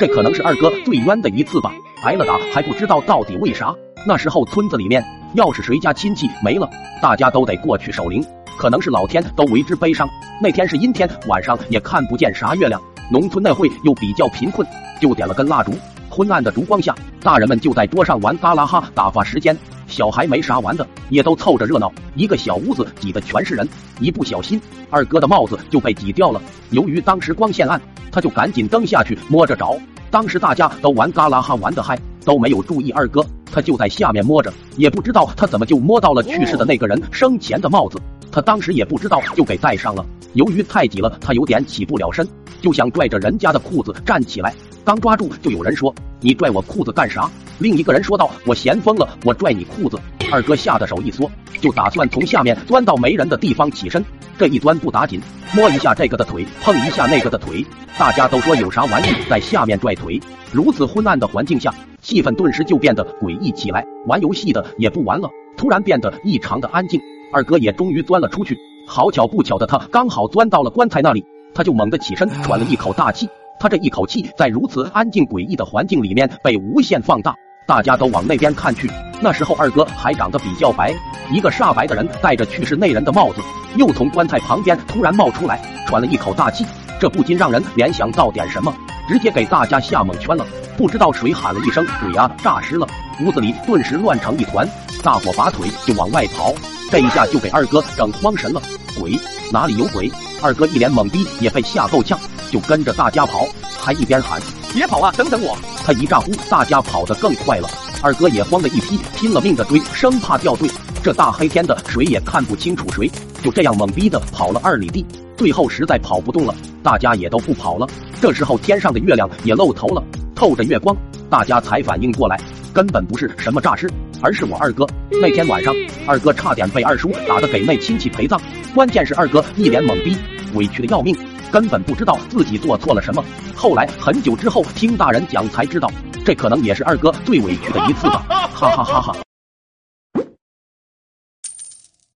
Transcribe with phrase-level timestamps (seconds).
[0.00, 1.74] 这可能是二哥最冤的一次吧，
[2.04, 3.74] 挨了打还不知道到底为啥。
[4.06, 6.66] 那时候村子里面要是谁家亲戚没了，
[7.02, 8.24] 大家都得过去守灵，
[8.56, 10.08] 可能是老天都为之悲伤。
[10.40, 14.66] 那天是阴天，晚上也看不见啥月亮，农村那会又比较贫困，
[15.02, 15.74] 就点了根蜡烛。
[16.08, 19.54] 昏暗的烛光下，大人们就在桌上玩嘎啦哈打发时间，
[19.86, 21.92] 小孩没啥玩的，也都凑着热闹。
[22.14, 23.68] 一个小屋子挤得全是人，
[24.00, 24.58] 一不小心，
[24.88, 26.40] 二哥的帽子就被挤掉了。
[26.70, 27.78] 由于当时光线暗，
[28.10, 29.76] 他就赶紧蹬下去摸着找。
[30.10, 38.00] 当时大家都玩嘎啦哈玩得嗨，都没有注意二哥，他就在下面摸着，也不知道他怎么就摸到了去世的那个人生前的帽子。
[38.32, 40.04] 他当时也不知道，就给戴上了。
[40.34, 42.26] 由于太挤了，他有点起不了身，
[42.60, 44.54] 就想拽着人家的裤子站起来。
[44.84, 49.98] 刚抓住，就有人说：“你拽我裤子干啥？”另一个人说道：“我嫌疯了，我拽你裤子。”
[50.30, 51.30] 二哥吓得手一缩，
[51.60, 54.04] 就打算从下面钻到没人的地方起身。
[54.38, 55.20] 这一钻不打紧，
[55.54, 57.64] 摸一下这个的腿，碰一下那个的腿，
[57.98, 60.20] 大家都说有啥玩意在下面拽腿。
[60.50, 63.84] 如此昏暗的环境下，气氛顿时就变得诡异起来。
[64.06, 67.00] 玩游戏的也不玩了，突然变得异常的安静。
[67.32, 68.56] 二哥也终于钻了出去。
[68.86, 73.28] 好巧不巧的，他刚好钻到了棺材那里，他就猛地起身，喘了一口大气。
[73.60, 77.34] 他这一口气在如此安静诡异的环境里面被无限放大，
[77.66, 78.88] 大家都往那边看去。
[79.20, 80.94] 那时候二哥还长得比较白，
[81.30, 83.40] 一个煞白的人戴着去世那人的帽子，
[83.76, 86.64] 又从棺材旁边突然冒出来，喘了一口大气，
[86.98, 88.74] 这不禁让人联想到点什么，
[89.08, 90.46] 直接给大家吓蒙圈了。
[90.76, 92.86] 不知道谁喊了一声“鬼啊”，诈尸了，
[93.20, 94.66] 屋子里顿时乱成一团，
[95.02, 96.54] 大伙拔腿就往外跑。
[96.90, 98.62] 这一下就给二哥整慌神了，
[98.98, 99.18] 鬼
[99.52, 100.10] 哪里有鬼？
[100.42, 102.18] 二哥一脸懵逼，也被吓够呛。
[102.50, 103.46] 就跟着大家跑，
[103.78, 104.40] 还一边喊
[104.72, 107.68] ：“别跑啊，等等我！”他一咋呼，大家跑得更快了。
[108.02, 110.66] 二哥也慌了一批，拼了命的追，生怕掉队。
[111.02, 113.10] 这大黑天的，谁也看不清楚谁，
[113.42, 115.04] 就这样懵逼的跑了二里地。
[115.36, 117.86] 最后实在跑不动了，大家也都不跑了。
[118.18, 120.02] 这时候天上的月亮也露头了，
[120.34, 120.96] 透着月光，
[121.28, 122.40] 大家才反应过来，
[122.72, 123.86] 根本不是什么诈尸，
[124.22, 124.86] 而是我二哥。
[125.10, 125.74] 那天晚上，
[126.06, 128.40] 二哥差点被二叔打的给那亲戚陪葬。
[128.74, 130.16] 关键是二哥一脸懵逼，
[130.54, 131.14] 委屈的要命。
[131.50, 133.22] 根本不知道自己做错了什么，
[133.54, 135.90] 后来很久之后听大人讲才知道，
[136.24, 139.16] 这可能也是二哥最委屈的一次吧，哈哈哈哈。